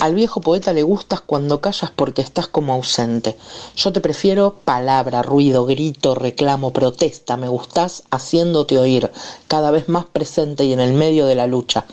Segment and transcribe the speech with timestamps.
[0.00, 3.36] Al viejo poeta le gustas cuando callas porque estás como ausente.
[3.74, 7.36] Yo te prefiero palabra, ruido, grito, reclamo, protesta.
[7.36, 9.10] Me gustás haciéndote oír,
[9.48, 11.84] cada vez más presente y en el medio de la lucha.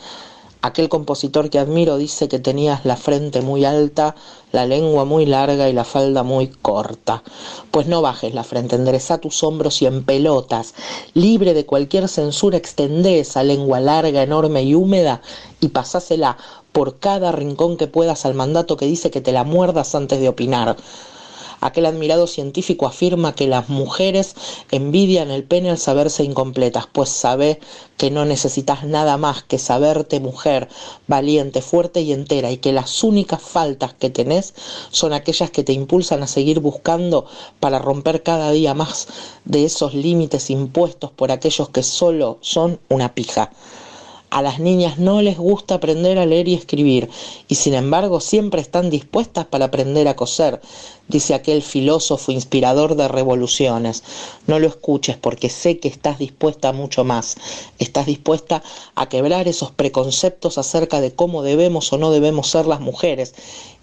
[0.62, 4.14] Aquel compositor que admiro dice que tenías la frente muy alta,
[4.52, 7.22] la lengua muy larga y la falda muy corta.
[7.70, 10.74] Pues no bajes la frente, endereza tus hombros y en pelotas,
[11.14, 15.22] libre de cualquier censura, extendé esa lengua larga, enorme y húmeda
[15.60, 16.36] y pasásela
[16.76, 20.28] por cada rincón que puedas al mandato que dice que te la muerdas antes de
[20.28, 20.76] opinar.
[21.62, 24.34] Aquel admirado científico afirma que las mujeres
[24.70, 27.60] envidian el pene al saberse incompletas, pues sabe
[27.96, 30.68] que no necesitas nada más que saberte mujer,
[31.06, 34.52] valiente, fuerte y entera, y que las únicas faltas que tenés
[34.90, 37.24] son aquellas que te impulsan a seguir buscando
[37.58, 39.08] para romper cada día más
[39.46, 43.50] de esos límites impuestos por aquellos que solo son una pija.
[44.28, 47.08] A las niñas no les gusta aprender a leer y escribir,
[47.46, 50.60] y sin embargo siempre están dispuestas para aprender a coser,
[51.06, 54.02] dice aquel filósofo inspirador de revoluciones.
[54.48, 57.36] No lo escuches porque sé que estás dispuesta a mucho más.
[57.78, 58.64] Estás dispuesta
[58.96, 63.32] a quebrar esos preconceptos acerca de cómo debemos o no debemos ser las mujeres,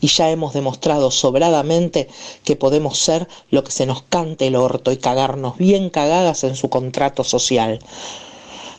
[0.01, 2.09] y ya hemos demostrado sobradamente
[2.43, 6.57] que podemos ser lo que se nos cante el orto y cagarnos bien cagadas en
[6.57, 7.79] su contrato social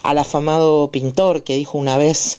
[0.04, 2.38] al afamado pintor que dijo una vez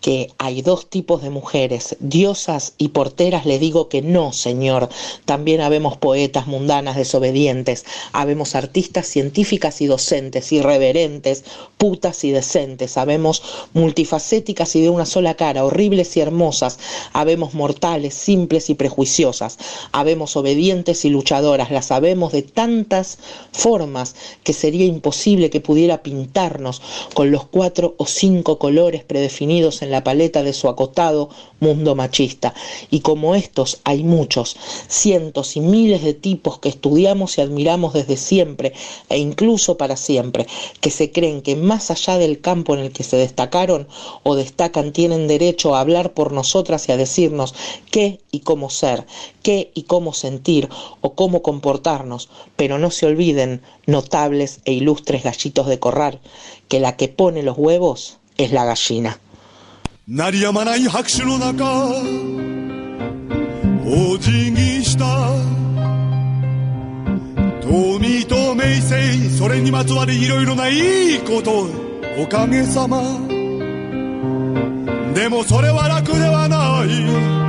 [0.00, 4.88] que hay dos tipos de mujeres, diosas y porteras, le digo que no, Señor.
[5.24, 11.44] También habemos poetas mundanas desobedientes, habemos artistas científicas y docentes, irreverentes,
[11.78, 13.42] putas y decentes, habemos
[13.74, 16.78] multifacéticas y de una sola cara, horribles y hermosas,
[17.12, 19.58] habemos mortales, simples y prejuiciosas,
[19.92, 23.18] habemos obedientes y luchadoras, las sabemos de tantas
[23.52, 26.82] formas que sería imposible que pudiera pintarnos
[27.14, 32.54] con los cuatro o cinco colores predefinidos en la paleta de su acotado mundo machista.
[32.90, 34.56] Y como estos hay muchos,
[34.88, 38.72] cientos y miles de tipos que estudiamos y admiramos desde siempre
[39.08, 40.46] e incluso para siempre,
[40.80, 43.88] que se creen que más allá del campo en el que se destacaron
[44.22, 47.54] o destacan tienen derecho a hablar por nosotras y a decirnos
[47.90, 49.06] qué y cómo ser,
[49.42, 50.68] qué y cómo sentir
[51.00, 56.20] o cómo comportarnos, pero no se olviden, notables e ilustres gallitos de corral,
[56.68, 59.20] que la que pone los huevos es la gallina.
[60.10, 61.66] 鳴りやまない拍手の中
[63.84, 65.04] お辞儀した。
[67.60, 71.66] 富と名声それにまつわりいろいろないいこと
[72.22, 73.02] おかげさま。
[75.12, 77.47] でもそれは楽ではない。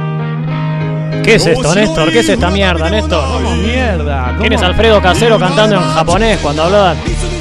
[1.30, 2.12] ¿Qué es esto, Néstor?
[2.12, 3.24] ¿Qué es esta mierda, Néstor?
[3.24, 4.36] ¿Cómo mierda?
[4.40, 6.98] ¿Quién es Alfredo Casero cantando en japonés cuando hablaban?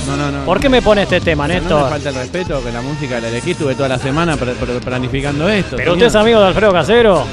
[0.07, 0.45] No, no, no.
[0.45, 1.79] ¿Por qué me pone este tema, Néstor?
[1.79, 5.49] No me falta el respeto que la música la elegí, estuve toda la semana planificando
[5.49, 5.77] esto.
[5.77, 7.25] ¿Pero usted es amigo de Alfredo Casero?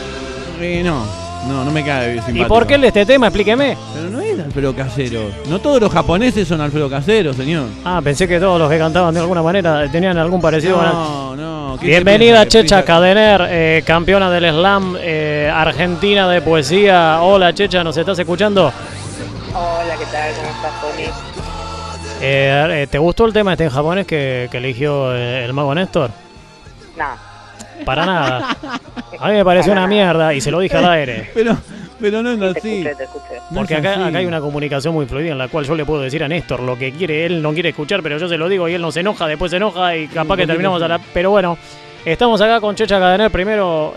[0.61, 1.05] Eh, no,
[1.49, 2.45] no, no me cae simpático.
[2.45, 3.27] ¿Y por qué el de este tema?
[3.27, 3.75] Explíqueme.
[3.93, 5.21] Pero no es Alfredo Casero.
[5.49, 7.65] No todos los japoneses son Alfredo Casero, señor.
[7.83, 10.81] Ah, pensé que todos los que cantaban de alguna manera tenían algún parecido.
[10.81, 11.44] No, no.
[11.81, 17.19] Bienvenida Checha Cadener, eh, campeona del slam eh, argentina de poesía.
[17.21, 18.71] Hola Checha, ¿nos estás escuchando?
[19.53, 20.33] Hola, ¿qué tal?
[20.35, 21.35] ¿Cómo estás, Tony?
[22.21, 26.11] Eh, eh, ¿Te gustó el tema este en japonés que, eligió eh, el mago Néstor?
[26.97, 27.85] No.
[27.85, 28.57] Para nada.
[29.19, 31.31] A mí me pareció una mierda y se lo dije al aire.
[31.33, 31.57] Pero,
[31.99, 32.85] pero no es así.
[33.53, 36.23] Porque acá, acá hay una comunicación muy fluida en la cual yo le puedo decir
[36.23, 38.73] a Néstor lo que quiere, él no quiere escuchar, pero yo se lo digo y
[38.73, 40.99] él no se enoja, después se enoja y capaz que terminamos a la...
[41.13, 41.57] Pero bueno,
[42.05, 43.31] estamos acá con Checha Cadener.
[43.31, 43.93] Primero,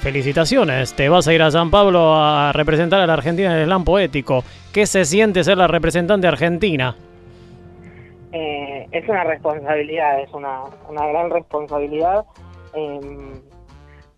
[0.00, 0.94] felicitaciones.
[0.94, 3.84] Te vas a ir a San Pablo a representar a la Argentina en el slam
[3.84, 4.44] poético.
[4.72, 6.96] ¿Qué se siente ser la representante argentina?
[8.32, 12.24] Eh, es una responsabilidad, es una, una gran responsabilidad.
[12.74, 13.40] Em,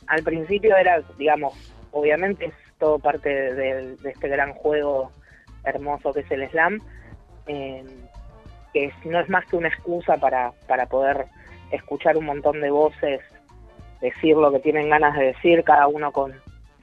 [0.07, 1.55] al principio era, digamos,
[1.93, 5.13] obviamente es todo parte de, este gran juego
[5.63, 6.81] hermoso que es el slam,
[7.47, 7.87] em,
[8.73, 10.53] que no es más que una excusa para,
[10.91, 11.27] poder
[11.71, 13.21] escuchar un montón de voces,
[14.01, 16.33] decir lo que tienen ganas de decir, cada uno con,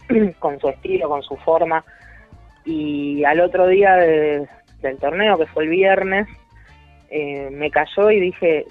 [0.40, 1.84] con su estilo, con su forma.
[2.64, 6.30] Y al otro día del torneo, que fue el viernes,
[7.10, 8.66] eh, me cayó y dije,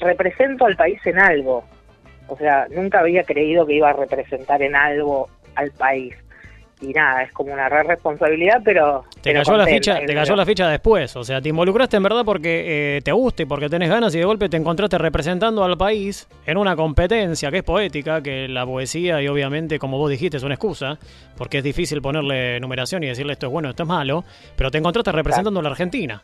[0.00, 1.64] represento al país en algo.
[2.26, 6.14] O sea, nunca había creído que iba a representar en algo al país.
[6.80, 9.04] Y nada, es como una gran responsabilidad, pero...
[9.20, 12.24] Te cayó, la ficha, te cayó la ficha después, o sea, te involucraste en verdad
[12.24, 15.76] porque eh, te gusta y porque tenés ganas y de golpe te encontraste representando al
[15.76, 20.36] país en una competencia que es poética, que la poesía y obviamente, como vos dijiste,
[20.36, 20.98] es una excusa,
[21.36, 24.22] porque es difícil ponerle numeración y decirle esto es bueno, esto es malo,
[24.56, 26.22] pero te encontraste representando a la Argentina.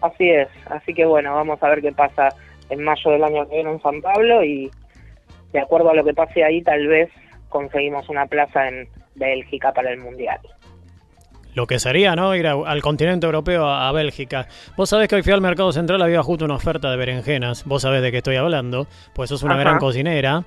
[0.00, 2.28] Así es, así que bueno, vamos a ver qué pasa
[2.70, 4.68] en mayo del año que viene en San Pablo y
[5.52, 7.08] de acuerdo a lo que pase ahí tal vez
[7.48, 10.40] conseguimos una plaza en Bélgica para el Mundial.
[11.54, 12.34] Lo que sería, ¿no?
[12.34, 14.48] Ir al continente europeo, a, Bélgica.
[14.76, 17.64] Vos sabés que hoy fui al Mercado Central, había justo una oferta de berenjenas.
[17.64, 20.44] Vos sabés de qué estoy hablando, pues sos una gran cocinera.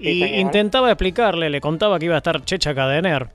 [0.00, 3.28] y intentaba explicarle, le contaba que iba a estar Checha Cadener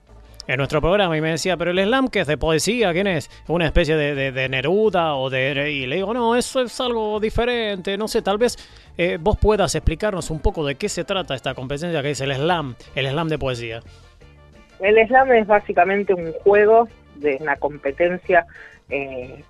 [0.46, 3.30] en nuestro programa y me decía, pero el slam que es de poesía, ¿quién es?
[3.48, 5.70] ¿Una especie de, Neruda o de...?
[5.70, 8.58] Y le digo, no, eso es algo diferente, no sé, tal vez
[8.98, 12.34] eh, vos puedas explicarnos un poco de qué se trata esta competencia que es el
[12.34, 13.82] slam, el slam de poesía.
[14.82, 18.44] El slam es básicamente un juego de una competencia,
[18.90, 19.42] eh,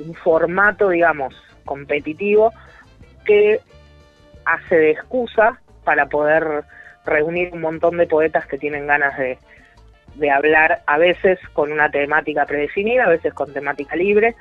[0.00, 1.34] un formato, digamos,
[1.64, 2.52] competitivo
[3.24, 3.60] que
[4.44, 6.64] hace de excusa para poder
[7.06, 12.44] reunir un montón de poetas que tienen ganas de hablar a veces con una temática
[12.44, 14.34] predefinida, a veces con temática libre.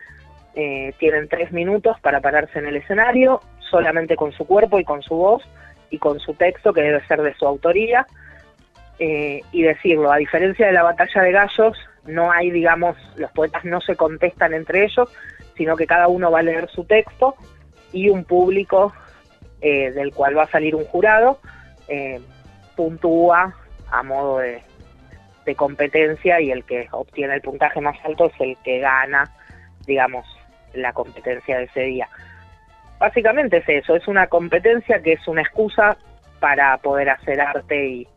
[0.55, 5.03] Eh, tienen tres minutos para pararse en el escenario, solamente con su cuerpo y con
[5.03, 5.43] su voz
[5.91, 8.07] y con su texto, que debe ser de su autoría,
[8.99, 10.11] eh, y decirlo.
[10.11, 14.53] A diferencia de la batalla de gallos, no hay, digamos, los poetas no se contestan
[14.53, 15.09] entre ellos,
[15.55, 17.35] sino que cada uno va a leer su texto
[17.91, 18.93] y un público
[19.61, 21.39] eh, del cual va a salir un jurado
[22.75, 23.53] puntúa
[23.91, 24.61] a modo de
[25.55, 29.29] competencia y el que obtiene el puntaje más alto es el que gana,
[29.85, 30.25] digamos,
[30.73, 32.07] la competencia de ese día.
[32.99, 35.97] Básicamente es eso, es una competencia que es una excusa
[36.39, 38.07] para poder hacer arte y,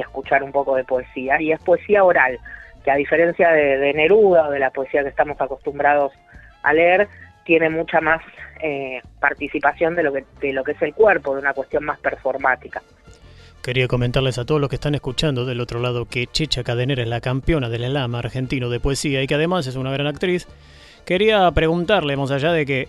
[0.00, 1.40] escuchar un poco de poesía.
[1.40, 2.38] Y es poesía oral,
[2.84, 6.12] que a diferencia de, Neruda o de la poesía que estamos acostumbrados
[6.62, 7.08] a leer,
[7.44, 8.22] tiene mucha más
[8.62, 11.98] eh, participación de lo, que, de lo que es el cuerpo, de una cuestión más
[11.98, 12.82] performática.
[13.62, 17.08] Quería comentarles a todos los que están escuchando del otro lado que Chicha Cadenera es
[17.08, 20.46] la campeona del Lama argentino de poesía y que además es una gran actriz.
[21.06, 22.88] Quería preguntarle, más allá de que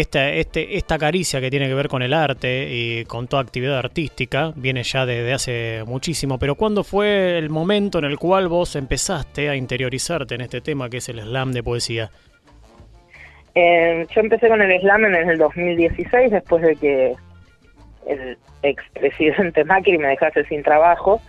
[0.00, 3.78] esta, este, esta caricia que tiene que ver con el arte y con toda actividad
[3.78, 8.76] artística viene ya desde hace muchísimo, pero ¿cuándo fue el momento en el cual vos
[8.76, 12.10] empezaste a interiorizarte en este tema que es el slam de poesía?
[13.54, 17.14] Eh, yo empecé con el slam en el 2016, después de que
[18.06, 21.20] el expresidente Macri me dejase sin trabajo.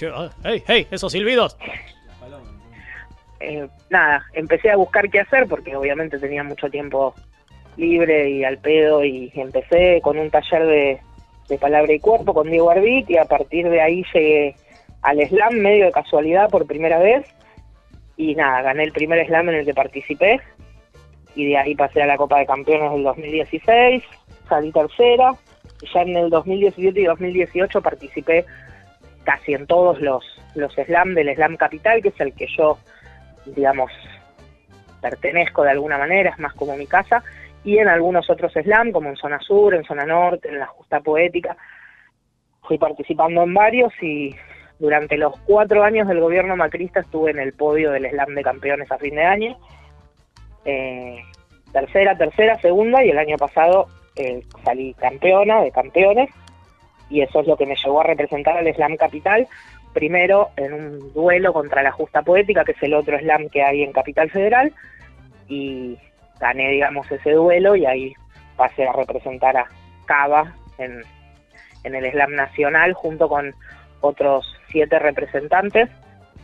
[0.00, 1.58] Eh, hey, hey, esos silbidos.
[3.40, 7.14] Eh, nada, empecé a buscar qué hacer porque obviamente tenía mucho tiempo
[7.76, 11.00] libre y al pedo y empecé con un taller de,
[11.48, 14.56] de palabra y cuerpo con Diego Arbit y a partir de ahí llegué
[15.02, 17.26] al slam medio de casualidad por primera vez
[18.16, 20.40] y nada, gané el primer slam en el que participé
[21.34, 24.02] y de ahí pasé a la Copa de Campeones del 2016,
[24.48, 25.34] salí tercera,
[25.94, 28.44] ya en el 2017 y 2018 participé
[29.22, 30.24] casi en todos los,
[30.56, 32.78] los slam del Slam Capital, que es el que yo,
[33.54, 33.90] digamos,
[35.00, 37.22] pertenezco de alguna manera, es más como mi casa,
[37.64, 41.00] y en algunos otros slam, como en Zona Sur, en Zona Norte, en la Justa
[41.00, 41.56] Poética.
[42.62, 44.34] Fui participando en varios y
[44.78, 48.90] durante los cuatro años del gobierno macrista estuve en el podio del slam de campeones
[48.90, 49.58] a fin de año.
[50.64, 51.22] Eh,
[51.72, 53.86] tercera, tercera, segunda y el año pasado
[54.16, 56.30] eh, salí campeona de campeones
[57.10, 59.46] y eso es lo que me llevó a representar al Slam Capital,
[59.98, 63.82] primero en un duelo contra la Justa Poética, que es el otro slam que hay
[63.82, 64.72] en Capital Federal,
[65.48, 65.98] y
[66.38, 68.12] gané, digamos, ese duelo y ahí
[68.56, 69.66] pasé a representar a
[70.06, 71.02] Cava en,
[71.82, 73.52] el Slam Nacional junto con
[74.00, 75.88] otros siete representantes,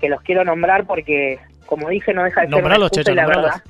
[0.00, 3.62] que los quiero nombrar porque, como dije, no deja de ser una y la verdad.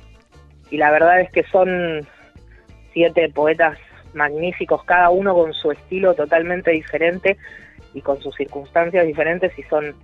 [0.71, 2.07] Y la verdad es que son
[2.91, 3.77] siete poetas
[4.15, 7.37] magníficos, cada uno con su estilo totalmente diferente
[7.95, 9.95] y con sus circunstancias diferentes y son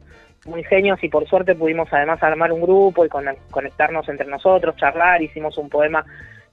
[0.45, 5.21] muy genios y por suerte pudimos además armar un grupo y conectarnos entre nosotros, charlar,
[5.21, 6.03] hicimos un poema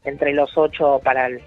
[0.05, 1.41] entre los ocho para el,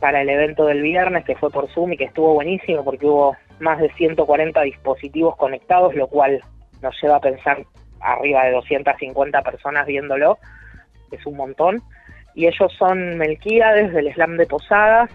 [0.00, 3.36] para el evento del viernes que fue por Zoom y que estuvo buenísimo porque hubo
[3.60, 6.40] más de 140 dispositivos conectados, lo cual
[6.82, 7.64] nos lleva a pensar
[8.00, 10.38] arriba de 250 personas viéndolo,
[11.10, 11.82] es un montón.
[12.34, 15.10] Y ellos son Melquíades del Slam de Posadas,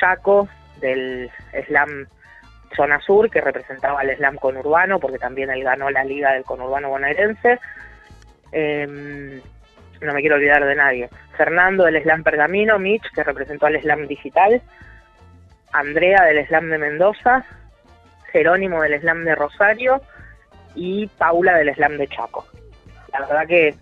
[0.00, 0.48] Jaco
[0.80, 1.30] del
[1.66, 2.06] Slam
[2.74, 6.88] Zona Sur, que representaba al Slam conurbano, porque también él ganó la liga del conurbano
[6.88, 7.58] bonaerense.
[8.52, 9.40] Em,
[10.00, 11.08] no me quiero olvidar de nadie.
[11.36, 14.60] Fernando del Slam Pergamino, Mitch, que representó al Slam Digital,
[15.72, 17.44] Andrea del Slam de Mendoza,
[18.30, 20.02] Jerónimo del Slam de Rosario
[20.74, 22.46] y Paula del Slam de Chaco.
[23.12, 23.74] La verdad que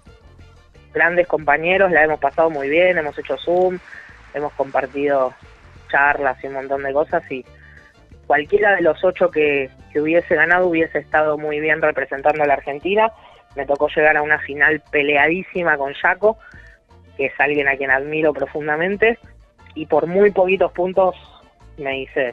[0.92, 3.78] grandes compañeros, la hemos pasado muy bien, hemos hecho Zoom,
[4.34, 5.32] hemos compartido
[5.88, 7.44] charlas y un montón de cosas y
[8.30, 13.10] cualquiera de los ocho que, hubiese ganado hubiese estado muy bien representando a la Argentina.
[13.56, 16.38] Me tocó llegar a una final peleadísima con Jaco,
[17.16, 19.18] que es alguien a quien admiro profundamente,
[19.74, 21.16] y por muy poquitos puntos
[21.76, 22.32] me hice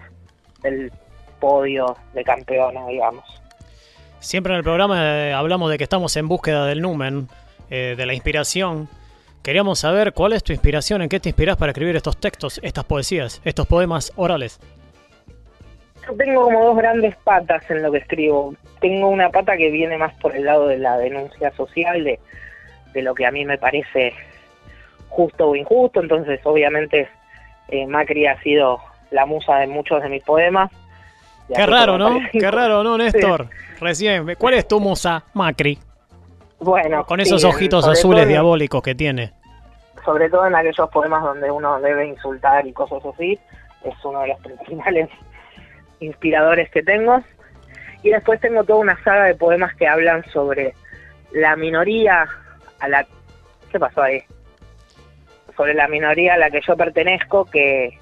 [0.62, 0.92] el
[1.40, 3.26] podios de campeona, digamos.
[4.20, 7.28] Siempre en el programa eh, hablamos de que estamos en búsqueda del numen,
[7.72, 8.88] eh, de la inspiración.
[9.42, 12.84] Queríamos saber cuál es tu inspiración, en qué te inspiras para escribir estos textos, estas
[12.84, 14.60] poesías, estos poemas orales.
[16.08, 18.54] Yo tengo como dos grandes patas en lo que escribo.
[18.80, 22.20] Tengo una pata que viene más por el lado de la denuncia social, de,
[22.94, 24.14] de lo que a mí me parece
[25.10, 26.02] justo o injusto.
[26.02, 27.10] Entonces, obviamente,
[27.70, 28.80] eh, Macri ha sido
[29.12, 30.72] la musa de muchos de mis poemas.
[31.54, 32.20] Qué raro, ¿no?
[32.32, 33.48] Qué raro, ¿no, Néstor?
[33.80, 35.80] Recién, ¿cuál es tu musa, Macri?
[36.60, 39.34] Bueno, con esos ojitos azules diabólicos que tiene.
[40.04, 43.38] Sobre todo en aquellos poemas donde uno debe insultar y cosas así,
[43.84, 45.10] es uno de los principales
[46.00, 47.22] inspiradores que tengo.
[48.04, 50.74] Y después tengo toda una saga de poemas que hablan sobre
[51.32, 52.28] la minoría
[52.80, 53.06] a la...
[53.72, 54.24] ¿Qué pasó ahí?
[55.56, 57.98] Sobre la minoría a la que yo pertenezco, que,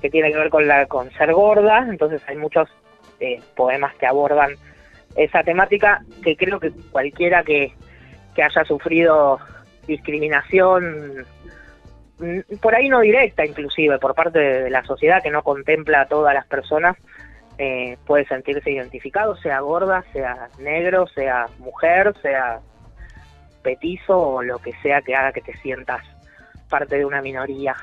[0.00, 1.86] que tiene que ver con, la, con ser gorda.
[1.88, 2.68] Entonces hay muchos
[3.20, 4.54] eh, poemas que abordan
[5.16, 7.72] esa temática que creo que cualquiera que,
[8.34, 9.38] que haya sufrido
[9.86, 11.24] discriminación
[12.60, 16.34] por ahí no directa inclusive por parte de la sociedad que no contempla a todas
[16.34, 16.96] las personas
[17.58, 22.60] eh, puede sentirse identificado sea gorda sea negro sea mujer sea
[23.62, 26.02] petizo o lo que sea que haga que te sientas
[26.68, 27.74] parte de una minoría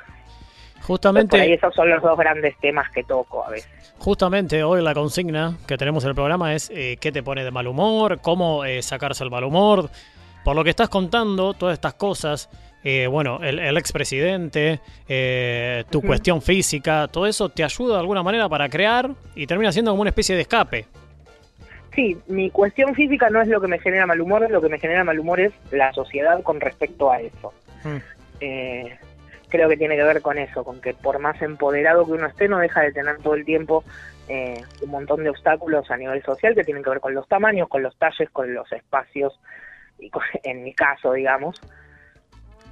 [0.83, 1.53] Justamente.
[1.53, 3.71] esos son los dos grandes temas que toco a veces.
[3.99, 7.51] Justamente hoy la consigna que tenemos en el programa es eh, qué te pone de
[7.51, 9.89] mal humor, cómo eh, sacarse el mal humor.
[10.43, 12.49] Por lo que estás contando, todas estas cosas,
[12.83, 14.79] eh, bueno, el, el expresidente,
[15.89, 19.91] tu cuestión física, todo eso te ayuda de alguna manera para crear y termina siendo
[19.91, 20.85] como una especie de escape.
[21.95, 24.79] Sí, mi cuestión física no es lo que me genera mal humor, lo que me
[24.79, 27.53] genera mal humor es la sociedad con respecto a eso.
[27.83, 27.97] Mm.
[28.39, 28.97] Eh,
[29.49, 32.47] creo que tiene que ver con eso, con que por más empoderado que uno esté,
[32.47, 33.83] no deja de tener todo el tiempo
[34.27, 37.67] eh, un montón de obstáculos a nivel social que tienen que ver con los tamaños,
[37.69, 39.39] con los talles, con los espacios,
[39.99, 40.09] y
[40.43, 41.61] en mi caso, digamos.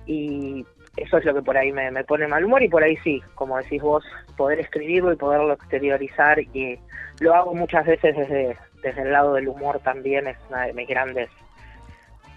[0.05, 0.65] Y
[0.97, 3.57] eso es lo que por ahí me, pone mal humor y por ahí sí, como
[3.57, 4.03] decís vos,
[4.35, 6.79] poder escribirlo y poderlo exteriorizar y
[7.19, 10.87] lo hago muchas veces desde, desde el lado del humor también, es una de mis
[10.87, 11.29] grandes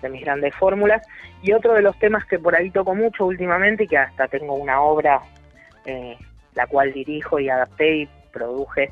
[0.03, 1.07] de mis grandes fórmulas.
[1.43, 4.55] Y otro de los temas que por ahí toco mucho últimamente y que hasta tengo
[4.55, 5.21] una obra
[5.87, 6.17] eh,
[6.55, 8.91] la cual dirijo y adapté y produje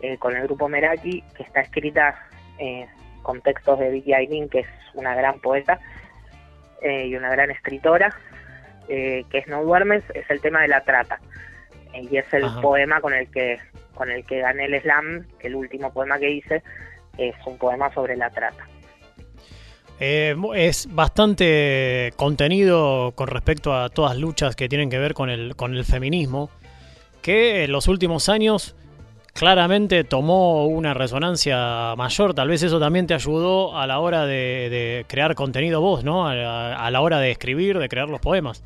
[0.00, 2.86] eh, con el grupo Meraki, que está escrita eh,
[3.22, 5.80] con textos de Vicky Aylin, que es una gran poeta
[6.82, 8.14] y una gran escritora,
[8.86, 11.20] que es No duermes, es el tema de la trata.
[11.92, 13.58] y es el poema con el que
[13.94, 16.62] con el que gané el slam, el último poema que hice,
[17.16, 18.66] es un poema sobre la trata.
[20.00, 25.30] Eh, es bastante contenido con respecto a todas las luchas que tienen que ver con
[25.30, 26.50] el, con el feminismo,
[27.22, 28.74] que en los últimos años
[29.34, 32.34] claramente tomó una resonancia mayor.
[32.34, 36.26] Tal vez eso también te ayudó a la hora de, crear contenido vos, ¿no?
[36.26, 38.64] A, la hora de escribir, de crear los poemas.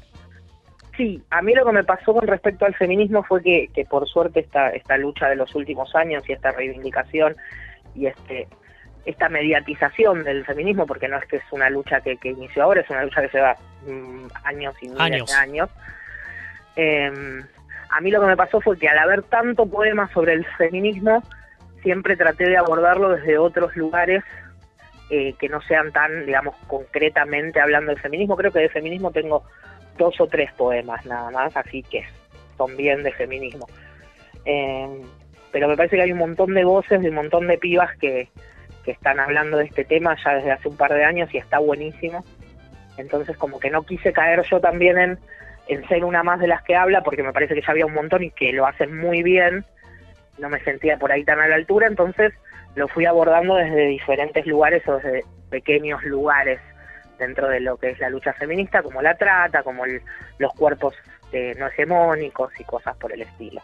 [0.97, 4.09] Sí, a mí lo que me pasó con respecto al feminismo fue que, que por
[4.09, 7.37] suerte esta, esta lucha de los últimos años y esta reivindicación
[7.95, 8.49] y este
[9.09, 12.91] esta mediatización del feminismo, porque no es que es una lucha que, inició ahora, es
[12.91, 13.57] una lucha que lleva
[13.87, 15.71] mm, años y miles de años.
[16.77, 17.43] Em,
[17.91, 21.23] a mí lo que me pasó fue que al haber tanto poema sobre el feminismo,
[21.83, 24.23] siempre traté de abordarlo desde otros lugares
[25.11, 28.37] eh, que no sean tan, digamos, concretamente hablando del feminismo.
[28.37, 29.45] Creo que de feminismo tengo
[29.97, 32.05] dos o tres poemas nada más, así que
[32.57, 33.67] son bien de feminismo.
[34.45, 35.03] Em,
[35.51, 38.29] pero me parece que hay un montón de voces de un montón de pibas que,
[38.85, 41.59] que están hablando de este tema ya desde hace un par de años y está
[41.59, 42.25] buenísimo.
[42.99, 45.19] Entonces como que no quise caer yo también en,
[45.69, 47.95] en ser una más de las que habla, porque me parece que ya había un
[47.95, 49.65] montón y que lo hacen muy bien,
[50.39, 52.33] no me sentía por ahí tan a la altura, entonces
[52.75, 56.61] lo fui abordando desde diferentes lugares o desde pequeños lugares
[57.19, 59.85] dentro de lo que es la lucha feminista, como la trata, como
[60.39, 60.95] los cuerpos
[61.33, 63.61] eh, no hegemónicos y cosas por el estilo.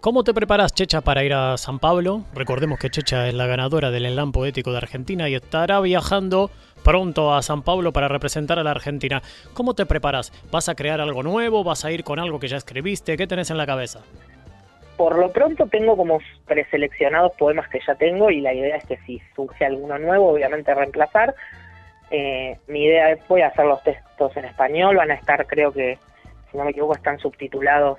[0.00, 2.24] ¿Cómo te preparas, Checha, para ir a San Pablo?
[2.34, 6.50] Recordemos que Checha es la ganadora del Enlam Poético de Argentina y estará viajando
[6.82, 9.22] pronto a San Pablo para representar a la Argentina.
[9.54, 10.32] ¿Cómo te preparas?
[10.50, 11.64] ¿Vas a crear algo nuevo?
[11.64, 13.16] ¿Vas a ir con algo que ya escribiste?
[13.16, 14.00] ¿Qué tenés en la cabeza?
[14.96, 18.98] Por lo pronto tengo como preseleccionados poemas que ya tengo y la idea es que
[18.98, 21.34] si surge alguno nuevo, obviamente reemplazar.
[22.10, 25.72] Eh, mi idea es voy a hacer los textos en español, van a estar creo
[25.72, 25.98] que,
[26.50, 27.98] si no me equivoco, están subtitulados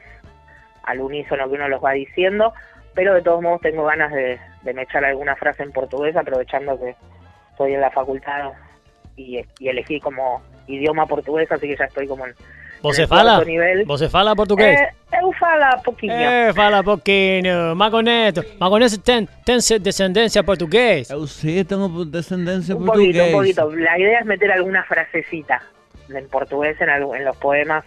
[0.83, 2.53] al unísono que uno los va diciendo,
[2.93, 6.79] pero de todos modos tengo ganas de, de me echar alguna frase en portugués, aprovechando
[6.79, 6.95] que
[7.51, 8.51] estoy en la facultad
[9.15, 12.33] y, elegí como idioma portugués, así que ya estoy como en,
[12.83, 13.41] Você fala?
[13.85, 14.77] Você fala português?
[14.77, 16.11] É, eu falo pouquinho.
[16.11, 17.73] É, fala pouquinho.
[17.77, 21.13] Magoneto, Magoneto tem, tem descendência portuguesa?
[21.13, 23.31] Eu sei, tenho descendência un portuguesa.
[23.31, 23.83] poquito, un poquito.
[23.83, 25.61] La idea es meter alguna frasecita
[26.09, 27.85] en portugués en los poemas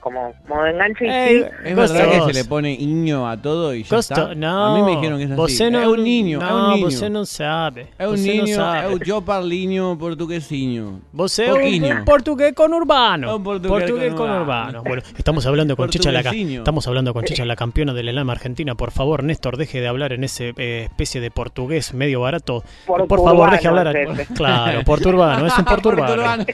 [0.00, 1.68] como modo enganche y Eh, sí.
[1.68, 4.34] ¿Es verdad que se le pone iño a todo y ya Costo, está?
[4.34, 4.66] no.
[4.66, 5.70] A mí me dijeron que es así.
[5.70, 7.10] Não, é un niño, não, é un niño.
[7.10, 7.86] não sabe.
[8.00, 8.94] Um você não ninho, sabe.
[8.94, 11.02] o yo parlinho portuguesinho.
[11.12, 11.96] É Pouquinho.
[11.98, 13.28] un portugués conurbano.
[13.30, 14.16] É un portugués conurbano.
[14.16, 14.82] conurbano.
[14.82, 18.74] Bueno, estamos hablando con Chicha la estamos hablando con Chicha la campeona del Elam Argentina.
[18.74, 22.64] Por favor, Néstor, deje de hablar en ese eh, especie de portugués medio barato.
[22.86, 23.92] Por favor, deje hablar a
[24.34, 25.64] Claro, porturbano, es un.
[25.70, 26.44] Porturbano.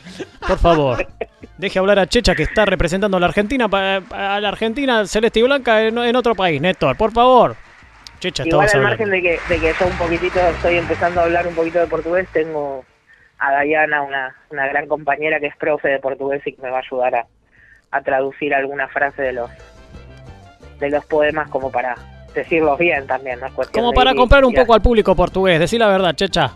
[0.46, 1.06] Por favor.
[1.58, 3.35] Deje hablar a Checha que está representando a la Argentina
[3.70, 4.02] pa-
[4.36, 7.56] a la Argentina celeste y blanca en, en otro país, Néstor, por favor.
[8.18, 11.46] Checha, Igual al margen de que, de que yo un poquitito estoy empezando a hablar
[11.46, 12.82] un poquito de portugués, tengo
[13.38, 16.78] a Dayana, una, una gran compañera que es profe de portugués y que me va
[16.78, 17.26] a ayudar a,
[17.90, 19.50] a traducir alguna frase de los
[20.80, 21.94] de los poemas como para
[22.34, 25.78] decirlos bien también, no es cuestión Como para comprar un poco al público portugués, decí
[25.78, 26.52] la verdad, Checha.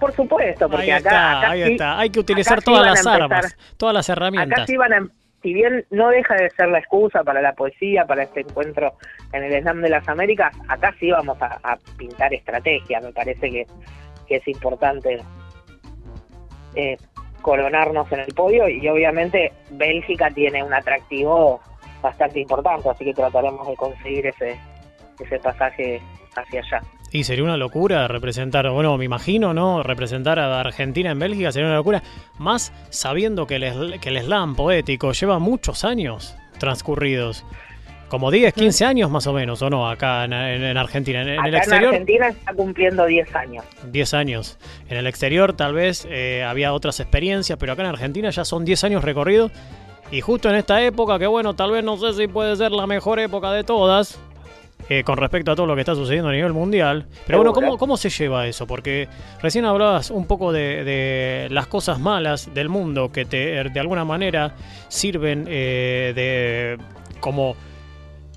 [0.00, 1.98] Por supuesto, porque Ahí acá, está, acá ahí sí- está.
[1.98, 4.66] Hay que utilizar acá sí todas las armas, todas las Acá herramientas.
[4.66, 5.06] sí van a,
[5.44, 8.94] si bien no deja de ser la excusa para la poesía, para este encuentro
[9.30, 12.98] en el Slam de las Américas, acá sí vamos a, pintar estrategia.
[13.00, 13.66] Me parece que,
[14.26, 15.20] que es importante
[16.74, 16.96] eh,
[17.42, 21.60] coronarnos en el podio y obviamente Bélgica tiene un atractivo
[22.00, 24.58] bastante importante, así que trataremos de conseguir ese,
[25.20, 26.00] ese pasaje
[26.34, 26.80] hacia allá.
[27.14, 29.84] Y sería una locura representar, bueno, me imagino, ¿no?
[29.84, 32.02] Representar a Argentina en Bélgica sería una locura.
[32.38, 37.44] Más sabiendo que el, que el slam poético lleva muchos años transcurridos.
[38.08, 39.88] Como 10, 15 años más o menos, ¿o no?
[39.88, 41.22] Acá en, en- en Argentina.
[41.22, 43.64] En, en Acá el en exterior, Argentina está cumpliendo 10 años.
[43.92, 44.58] 10 años.
[44.88, 48.64] En el exterior tal vez eh, había otras experiencias, pero acá en Argentina ya son
[48.64, 49.52] 10 años recorridos.
[50.10, 52.88] Y justo en esta época, que bueno, tal vez no sé si puede ser la
[52.88, 54.18] mejor época de todas,
[54.88, 57.06] eh, con respecto a todo lo que está sucediendo a nivel mundial.
[57.26, 57.52] Pero bueno.
[57.52, 58.66] ¿cómo, ¿cómo se lleva eso?
[58.66, 59.08] Porque
[59.42, 64.04] recién hablabas un poco de, de las cosas malas del mundo que te, de alguna
[64.04, 64.54] manera
[64.88, 66.78] sirven eh, de
[67.20, 67.56] como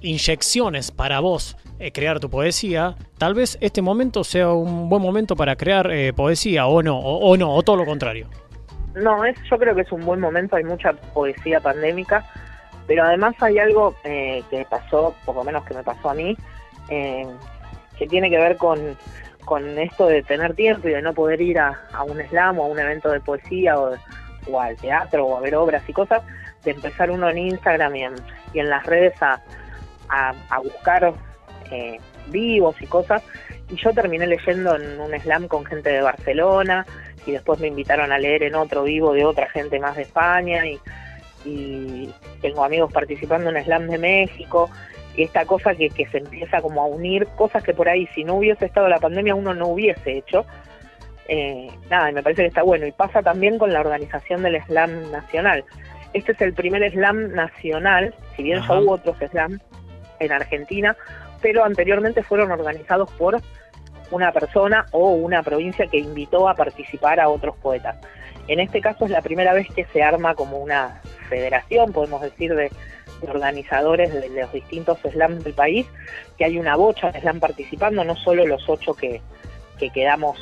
[0.01, 2.95] inyecciones para vos eh, crear tu poesía.
[3.17, 7.31] Tal vez este momento sea un buen momento para crear eh, poesía o no, o,
[7.31, 8.27] o no, o todo lo contrario.
[8.95, 12.25] No, es, yo creo que es un buen momento, hay mucha poesía pandémica,
[12.87, 16.35] pero además hay algo eh, que pasó, por lo menos que me pasó a mí,
[16.89, 17.27] eh,
[17.97, 18.97] que tiene que ver con,
[19.43, 22.63] con esto de tener tiempo y de no poder ir a, a un slam o
[22.63, 23.97] a un evento de poesía o,
[24.59, 26.23] al teatro o a ver obras y cosas,
[26.63, 28.15] de empezar uno en Instagram y en,
[28.53, 29.41] y en las redes a,
[30.07, 31.13] a, a buscar
[31.69, 33.21] eh, vivos y cosas.
[33.69, 36.85] Y yo terminé leyendo en un slam con gente de Barcelona,
[37.25, 40.65] y después me invitaron a leer en otro vivo de otra gente más de España
[40.65, 40.79] y,
[41.47, 42.09] y
[42.41, 44.69] tengo amigos participando en Slam de México
[45.15, 48.23] y esta cosa que, que se empieza como a unir cosas que por ahí si
[48.23, 50.45] no hubiese estado la pandemia uno no hubiese hecho
[51.27, 54.61] eh, nada y me parece que está bueno y pasa también con la organización del
[54.63, 55.63] Slam nacional
[56.13, 58.75] este es el primer Slam nacional si bien Ajá.
[58.75, 59.59] ya hubo otros Slam
[60.19, 60.95] en Argentina
[61.41, 63.41] pero anteriormente fueron organizados por
[64.11, 67.97] una persona o una provincia que invitó a participar a otros poetas.
[68.47, 72.55] En este caso es la primera vez que se arma como una federación, podemos decir,
[72.55, 72.71] de,
[73.27, 75.87] organizadores de, de los distintos slams del país,
[76.37, 79.21] que hay una bocha de slam participando, no solo los ocho que,
[79.77, 80.37] que quedamos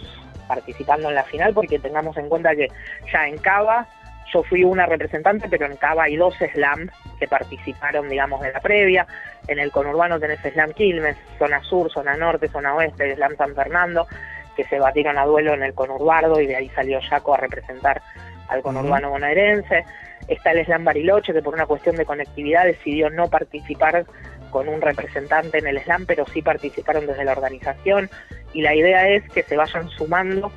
[0.48, 2.68] participando en la final, porque tengamos en cuenta que
[3.12, 3.88] ya en Cava
[4.34, 8.60] yo fui una representante, pero en Cava hay dos slams que participaron, digamos, de la
[8.60, 9.08] previa.
[9.48, 14.08] En el conurbano tenés Slam Quilmes, zona sur, zona norte, zona oeste, Slam San Fernando,
[14.56, 18.02] que se batieron a duelo en el conurbardo y de ahí salió Yaco a representar
[18.48, 19.86] al conurbano bonaerense.
[20.28, 24.06] Está el Slam Bariloche, que por una cuestión de conectividad decidió no participar
[24.50, 28.10] con un representante en el Slam, pero sí participaron desde la organización.
[28.54, 30.52] Y la idea es que se vayan sumando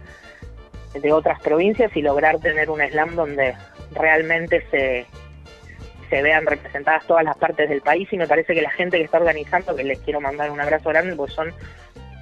[0.94, 3.54] de otras provincias y lograr tener un slam donde
[3.92, 5.06] realmente se,
[6.08, 9.04] se vean representadas todas las partes del país y me parece que la gente que
[9.04, 11.52] está organizando, que les quiero mandar un abrazo grande, pues son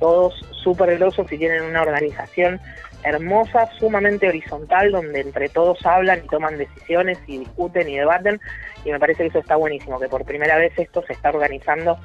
[0.01, 2.61] todos súper grosos y tienen una organización
[3.05, 8.41] hermosa, sumamente horizontal, donde entre todos hablan y toman decisiones y discuten y debaten
[8.85, 11.99] y me parece que eso está buenísimo, que por primera vez esto se está organizando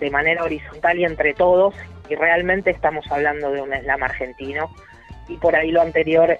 [0.00, 1.74] de manera horizontal y entre todos
[2.08, 4.74] y realmente estamos hablando de un slam argentino
[5.28, 6.38] y por ahí lo anterior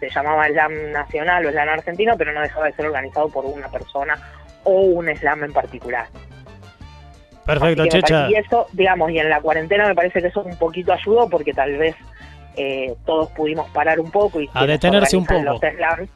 [0.00, 3.68] se llamaba slam nacional o slam argentino, pero no dejaba de ser organizado por una
[3.68, 4.18] persona
[4.64, 6.06] o un slam en particular.
[7.44, 8.30] Perfecto, que Checha.
[8.30, 11.52] Y eso, digamos, y en la cuarentena me parece que eso un poquito ayudó porque
[11.52, 11.96] tal vez
[12.56, 15.42] eh, todos pudimos parar un poco y A detenerse un poco.
[15.42, 16.10] Los slams,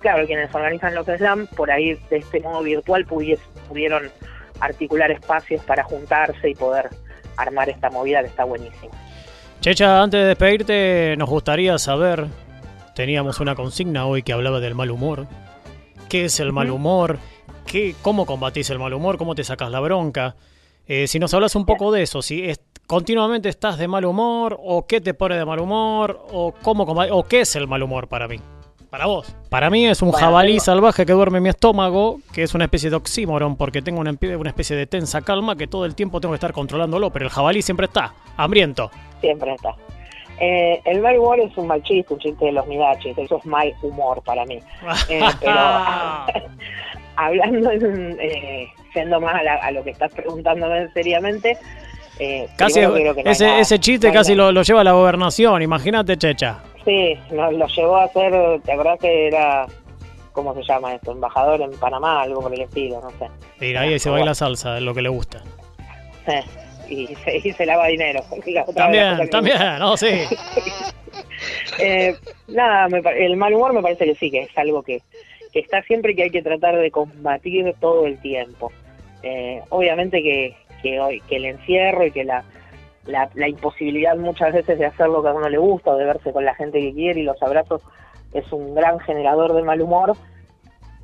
[0.00, 4.10] claro, quienes organizan los slam, por ahí de este modo virtual pudieron
[4.60, 6.90] articular espacios para juntarse y poder
[7.36, 8.92] armar esta movida que está buenísima.
[9.60, 12.26] Checha, antes de despedirte, nos gustaría saber,
[12.94, 15.26] teníamos una consigna hoy que hablaba del mal humor.
[16.08, 17.18] ¿Qué es el mal humor?
[17.66, 19.18] ¿Qué, ¿Cómo combatís el mal humor?
[19.18, 20.36] ¿Cómo te sacas la bronca?
[20.88, 22.50] Eh, si nos hablas un poco de eso, si
[22.86, 27.22] continuamente estás de mal humor, o qué te pone de mal humor, o cómo o
[27.24, 28.40] qué es el mal humor para mí.
[28.88, 29.36] Para vos.
[29.50, 32.88] Para mí es un jabalí salvaje que duerme en mi estómago, que es una especie
[32.88, 36.32] de oxímoron, porque tengo una, una, especie de tensa calma que todo el tiempo tengo
[36.32, 38.90] que estar controlándolo, pero el jabalí siempre está, hambriento.
[39.20, 39.74] Siempre está.
[40.40, 43.44] Eh, el mal humor es un mal chiste, un chiste de los midachis, eso es
[43.44, 44.58] mal humor para mí.
[45.10, 45.52] Eh, pero
[47.16, 48.68] hablando, eh,
[48.98, 51.56] siendo más a, lo que estás preguntándome seriamente,
[52.18, 52.80] eh, casi
[53.24, 56.58] ese, ese chiste casi lo, lo, lleva a la gobernación, imagínate, Checha.
[56.84, 59.66] Sí, nos lo llevó a hacer, ¿te acordás que era,
[60.32, 61.12] ¿cómo se llama esto?
[61.12, 63.64] Embajador en Panamá, algo por el estilo, no sé.
[63.64, 65.44] Y ahí se baila salsa, es lo que le gusta.
[66.88, 68.20] y, se, se lava dinero.
[68.74, 70.08] También, también, no, sí.
[71.78, 72.16] eh,
[72.48, 75.02] nada, el mal humor me parece que sí, que es algo que,
[75.52, 78.72] que está siempre que hay que tratar de combatir todo el tiempo.
[79.22, 82.44] Eh, obviamente que, que, hoy, que el encierro y que la,
[83.06, 86.32] la, imposibilidad muchas veces de hacer lo que a uno le gusta o de verse
[86.32, 87.82] con la gente que quiere y los abrazos
[88.32, 90.14] es un gran generador de mal humor,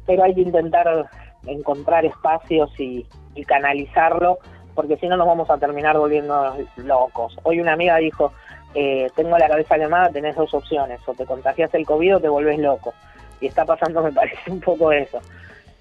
[0.06, 1.08] pero hay que intentar
[1.46, 3.06] encontrar espacios y,
[3.46, 4.38] canalizarlo,
[4.76, 7.36] porque si no nos vamos a terminar volviendo locos.
[7.42, 8.32] Hoy una amiga dijo,
[8.74, 12.28] eh, tengo la cabeza quemada, tenés dos opciones, o te contagias el COVID o te
[12.28, 12.94] volvés loco.
[13.40, 15.20] Y está pasando, me parece, un poco eso.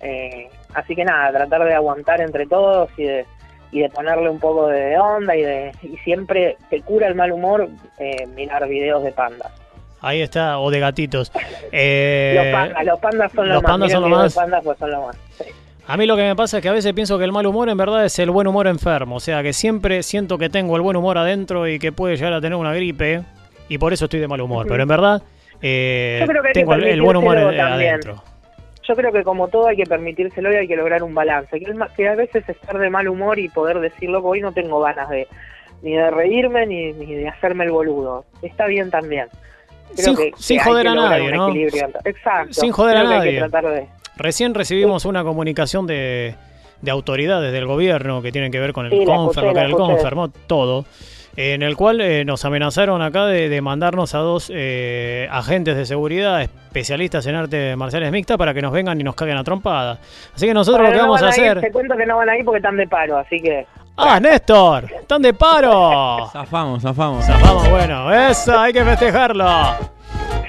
[0.04, 3.26] Eh, así que nada, tratar de aguantar entre todos y de
[3.74, 7.32] y de ponerle un poco de onda y de y siempre te cura el mal
[7.32, 9.52] humor eh, mirar videos de pandas.
[10.00, 11.32] Ahí está, o de gatitos.
[11.76, 14.34] Eh, los, pandas, los pandas son los, más.
[14.34, 14.64] son más.
[14.64, 15.18] Pues, son lo más.
[15.88, 17.68] A mí lo que me pasa es que a veces pienso que el mal humor
[17.68, 19.16] en verdad es el buen humor enfermo.
[19.16, 22.34] O sea, que siempre siento que tengo el buen humor adentro y que puede llegar
[22.34, 23.24] a tener una gripe.
[23.70, 24.68] Y por eso estoy de mal humor.
[24.68, 25.24] Pero en verdad
[25.64, 28.24] eh, tengo el, buen humor adentro
[28.88, 31.60] yo creo que como todo hay que permitírselo y hay que lograr un balance.
[31.60, 34.80] Que, que a veces estar de mal humor y poder decirlo, que hoy no tengo
[34.80, 35.28] ganas de
[35.82, 38.26] ni de reírme ni, de hacerme el boludo.
[38.42, 39.28] Está bien también.
[39.96, 41.54] sin, sin joder a nadie, ¿no?
[41.54, 42.54] Exacto.
[42.54, 43.90] Sin joder a nadie.
[44.16, 46.36] Recién recibimos una comunicación de,
[46.82, 49.72] de autoridades del gobierno que tienen que ver con el sí, lo que era el
[49.72, 50.14] Confer,
[50.48, 50.86] todo
[51.36, 56.42] en el cual eh, nos amenazaron acá de, mandarnos a dos eh, agentes de seguridad
[56.42, 60.00] especialistas en artes marciales mixtas para que nos vengan y nos caguen a trompada.
[60.36, 61.62] Así que nosotros lo que vamos a, hacer...
[61.62, 63.66] te cuento que no van a ir porque están de paro, así que...
[63.96, 64.92] ¡Ah, Néstor!
[64.92, 66.28] ¡Están de paro!
[66.34, 67.26] zafamos, zafamos.
[67.26, 69.46] Zafamos, bueno, eso hay que festejarlo.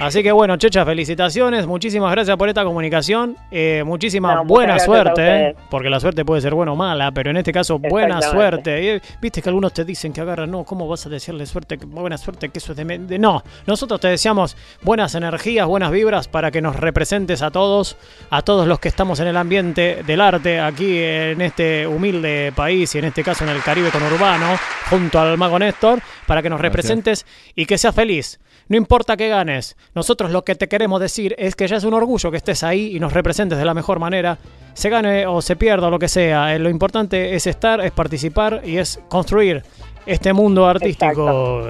[0.00, 5.88] Así que bueno, Checha, felicitaciones, muchísimas gracias por esta comunicación, eh, muchísima buena suerte, porque
[5.88, 9.00] la suerte puede ser buena o mala, pero en este caso buena suerte.
[9.20, 12.48] Viste que algunos te dicen que agarran, no, ¿cómo vas a decirle suerte, buena suerte,
[12.48, 16.76] que eso es de, No, nosotros te deseamos buenas energías, buenas vibras para que nos
[16.76, 17.96] representes a todos,
[18.30, 22.94] a todos los que estamos en el ambiente del arte aquí en este humilde país
[22.94, 24.56] y en este caso en el Caribe conurbano,
[24.90, 28.40] junto al mago Néstor, para que nos representes y que seas feliz.
[28.68, 31.94] No importa que ganes, nosotros lo que te queremos decir es que ya es un
[31.94, 34.38] orgullo que estés ahí y nos representes de la mejor manera.
[34.74, 37.92] Se gane o se pierda o lo que sea, eh, lo importante es estar, es
[37.92, 39.62] participar y es construir
[40.06, 41.68] este mundo artístico.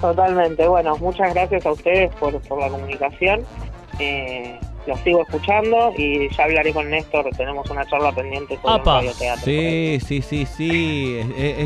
[0.00, 3.40] Totalmente, bueno, muchas gracias a ustedes por, por la comunicación.
[3.98, 9.12] Eh, lo sigo escuchando y ya hablaré con Néstor, tenemos una charla pendiente sobre radio
[9.12, 9.44] teatro.
[9.44, 11.20] Sí, sí, sí, sí.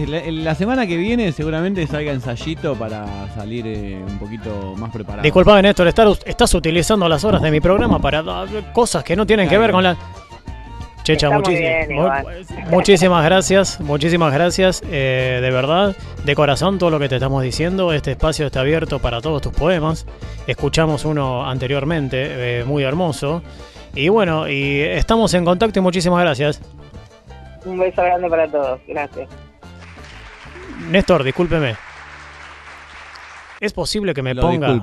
[0.07, 5.23] la, semana que viene seguramente salga ensayito para salir eh, un poquito más preparado.
[5.23, 8.23] Disculpame Néstor, estás utilizando las horas de mi programa para
[8.73, 9.97] cosas que no tienen que ver con la...
[11.11, 11.29] Checha,
[12.71, 17.93] muchísimas gracias, muchísimas gracias, eh, de verdad, de corazón todo lo que te estamos diciendo.
[17.93, 20.07] Este espacio está abierto para todos tus poemas.
[20.47, 23.43] Escuchamos uno anteriormente, eh, muy hermoso.
[23.93, 26.61] Y bueno, y estamos en contacto y muchísimas gracias.
[27.65, 29.29] Un beso grande para todos, gracias.
[30.89, 31.90] Néstor, discúlpeme.
[33.61, 34.81] Es posible que me ponga.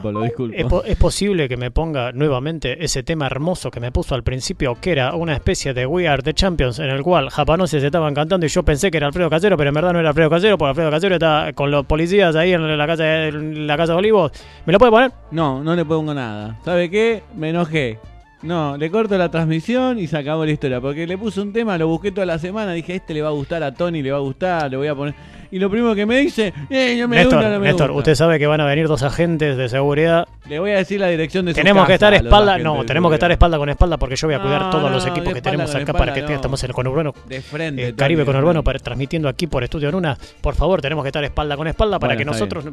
[0.86, 4.92] Es, posible que me ponga nuevamente ese tema hermoso que me puso al principio, que
[4.92, 8.50] era una especie de We Are the Champions, en el cual japoneses estaban cantando y
[8.50, 10.92] yo pensé que era Alfredo Casero, pero en verdad no era Alfredo Casero, porque Alfredo
[10.92, 14.32] Casero está con los policías ahí en la casa, en la casa de Olivos.
[14.68, 15.12] ¿Me lo puede poner?
[15.32, 16.60] No, no le pongo nada.
[16.63, 17.24] ¿Sabe qué?
[17.36, 17.98] Me enojé.
[18.44, 20.80] No, le corto la transmisión y se acabó la historia.
[20.80, 23.32] Porque le puse un tema, lo busqué toda la semana, dije, este le va a
[23.32, 25.16] gustar a Tony, le va a gustar, le voy a poner
[25.52, 28.00] y lo primero que me dice, eh, me Néstor, gusta, no me Néstor, gusta.
[28.00, 30.28] usted sabe que van a venir dos agentes de seguridad.
[30.48, 33.32] Le voy a decir la dirección de Tenemos que estar espalda, no, tenemos que estar
[33.32, 36.14] espalda con espalda porque yo voy a cuidar todos los equipos que tenemos acá para
[36.14, 37.14] que estamos en el conurbano.
[37.28, 37.88] De frente.
[37.90, 40.18] Eh, Caribe conurbano para, transmitiendo aquí por Estudio Nuna.
[40.42, 42.66] Por favor, tenemos que estar espalda con espalda para que nosotros.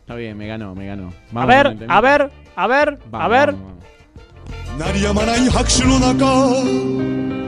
[0.00, 1.12] Está bien, me ganó, me ganó.
[1.34, 3.54] A ver, a ver, a ver, a ver.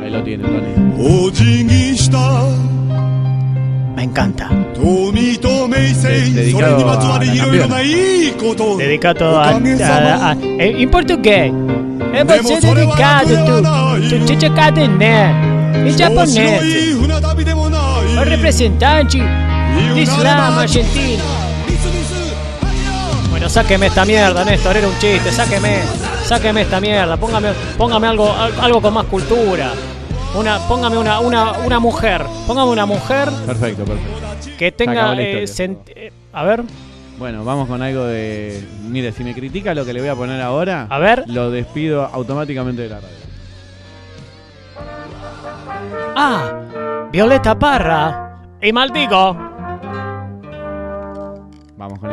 [0.03, 0.92] Ahí lo tiene, Tony.
[4.02, 4.50] Me encanta.
[8.76, 9.50] Dedicado a a...
[9.50, 11.52] a, a, em português.
[12.12, 14.26] É dedicado, tu.
[14.26, 15.32] Tu te cadené.
[15.86, 16.96] Em japonês.
[18.18, 19.18] O representante
[19.94, 21.22] de Islam argentino.
[23.30, 24.78] Bueno, sáqueme esta mierda, Néstor.
[24.78, 25.30] Era un chiste.
[25.30, 25.78] Sáqueme.
[26.24, 27.16] Sáqueme esta mierda.
[27.16, 29.70] Póngame, póngame algo, algo con más cultura.
[30.35, 34.51] Una, póngame una, una, una mujer, póngame una mujer Perfecto, perfecto.
[34.59, 36.62] que tenga, eh, eh, a ver,
[37.18, 38.66] Bueno, vamos con algo de.
[38.88, 42.07] Mire, si me critica lo que le voy a poner ahora, a ver, lo despido
[42.07, 43.16] automáticamente de la radio.
[46.16, 49.37] ah, Violeta Parra y Maldigo.
[51.77, 52.11] Vamos con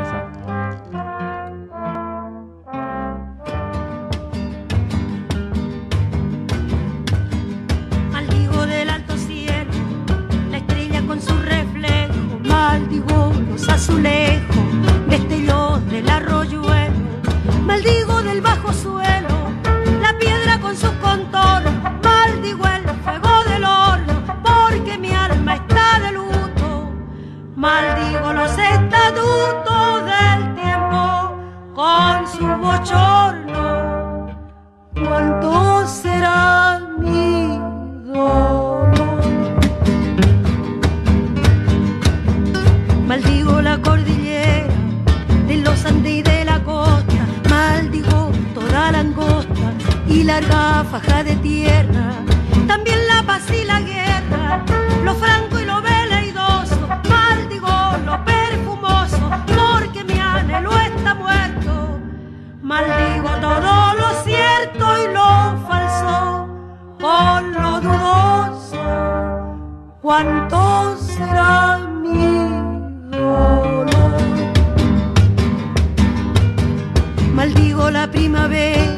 [50.29, 52.07] larga faja de tierra.
[52.67, 54.63] También la paz y la guerra,
[55.03, 56.81] lo franco y lo veleidoso.
[57.13, 57.75] Maldigo
[58.07, 59.23] lo perfumoso,
[59.57, 61.71] porque mi anhelo está muerto.
[62.61, 65.31] Maldigo todo lo cierto y lo
[65.67, 66.15] falso
[67.05, 68.83] con lo dudoso.
[70.03, 72.27] ¿Cuánto será mi
[73.09, 73.87] dolor?
[77.33, 78.88] Maldigo la primavera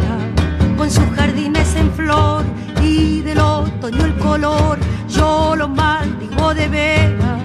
[3.81, 4.77] otoño el color.
[5.07, 7.39] Yo lo maldigo de vera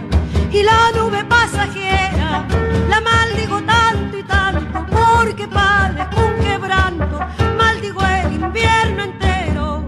[0.51, 2.44] y la nube pasajera
[2.90, 7.20] la maldigo tanto y tanto porque padezco un quebranto.
[7.57, 9.83] Maldigo el invierno entero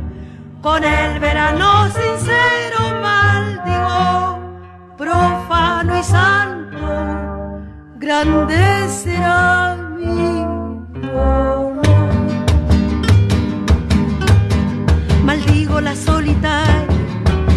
[0.62, 2.78] con el verano sincero.
[3.02, 4.38] Maldigo
[4.96, 7.61] profano y santo.
[7.96, 8.88] Grande
[15.88, 16.87] la solitaria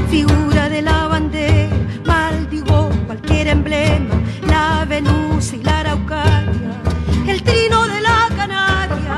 [0.09, 4.15] figura de la bandera, maldigo cualquier emblema,
[4.47, 6.71] la Venus y la Araucaria,
[7.27, 9.17] el trino de la Canaria,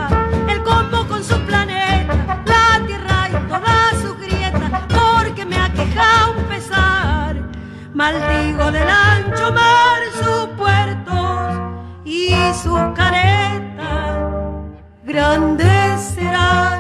[0.50, 6.44] el combo con su planeta, la tierra y todas sus grietas, porque me aqueja un
[6.46, 7.36] pesar.
[7.94, 11.52] Maldigo del ancho mar sus puertos
[12.04, 12.32] y
[12.64, 14.18] sus caretas,
[15.06, 16.73] grande será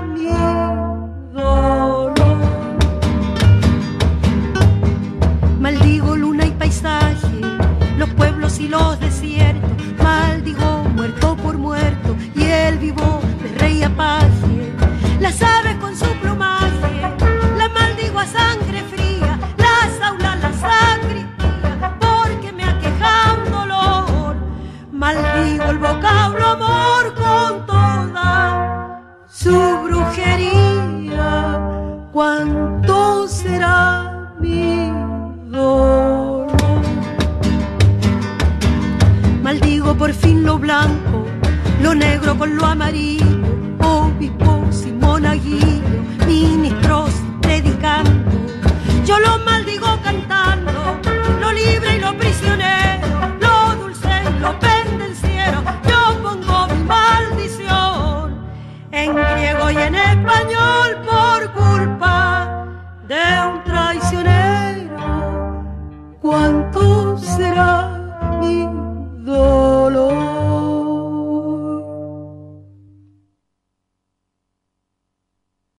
[12.84, 14.74] vivo de rey apaje.
[15.22, 16.93] Las aves con su plumaje,
[17.58, 18.62] la maldigo a sangre